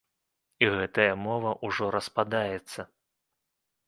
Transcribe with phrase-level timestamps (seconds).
[0.63, 2.81] І гэтая мова ўжо распадаецца.